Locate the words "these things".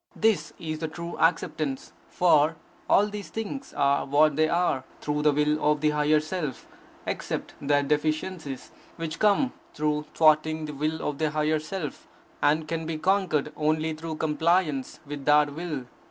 3.05-3.71